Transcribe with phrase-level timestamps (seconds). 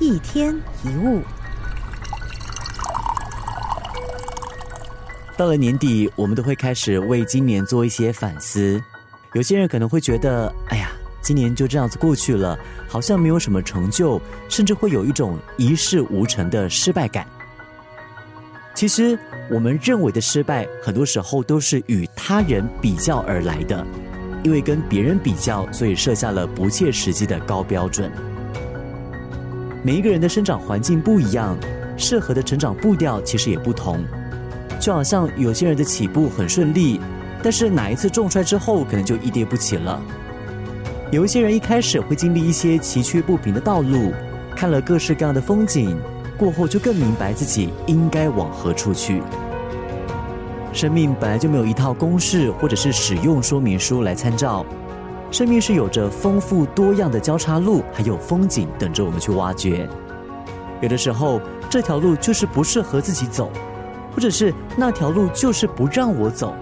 [0.00, 0.54] 一天
[0.84, 1.22] 一物。
[5.36, 8.80] 到了年底，我们都会开始为今年做一些反思。
[9.34, 10.90] 有些人可能会觉得，哎呀，
[11.20, 12.58] 今年就这样子过去了，
[12.88, 17.26] 好像没有什么成就，甚至会有一种一事无成的失败感。
[18.74, 19.18] 其实，
[19.50, 23.84] 我们认为的失败，很多时候都是与他人比较而来的，
[24.44, 28.10] 因为跟别人比较，所以设下了不切实际的高标准。
[29.82, 31.56] 每一个人的生长环境不一样，
[31.96, 34.04] 适合的成长步调其实也不同。
[34.80, 37.00] 就好像有些人的起步很顺利，
[37.42, 40.00] 但是哪一次重摔之后，可能就一跌不起了。
[41.10, 44.12] 有一些人一开始会经历一些崎岖不平的道路，
[44.54, 45.98] 看了各式各样的风景，
[46.36, 49.22] 过后就更明白自己应该往何处去。
[50.72, 54.64] 生命本来就没有一套公式或者是使用说明书来参照，
[55.30, 59.88] 生命是有着丰富多样的交叉路，还有风景等着我们去挖掘。
[60.80, 63.50] 有的时候，这条路就是不适合自己走。
[64.10, 66.52] 或者是那条路就是不让我走，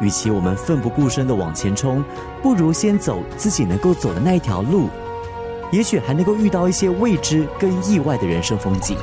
[0.00, 2.02] 与其我们奋不顾身的往前冲，
[2.42, 4.88] 不如先走自己能够走的那一条路，
[5.70, 8.96] 也许还能够遇到一些未知跟意外的人生风景。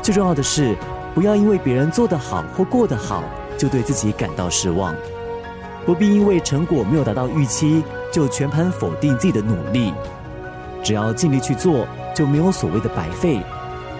[0.00, 0.76] 最重要的是，
[1.12, 3.24] 不要因为别人做得好或过得好，
[3.58, 4.94] 就对自己感到失望；
[5.86, 9.92] 不必因为成果没有达到预期，就全盘否定自己的努力。
[10.82, 13.40] 只要尽力去做，就没有所谓的白费。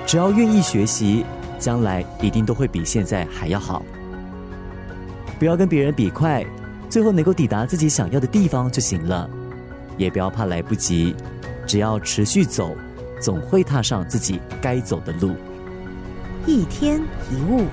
[0.07, 1.25] 只要愿意学习，
[1.59, 3.83] 将来一定都会比现在还要好。
[5.39, 6.45] 不要跟别人比快，
[6.89, 9.29] 最后能够抵达自己想要的地方就行了。
[9.97, 11.15] 也不要怕来不及，
[11.67, 12.75] 只要持续走，
[13.21, 15.35] 总会踏上自己该走的路。
[16.47, 17.67] 一天一物。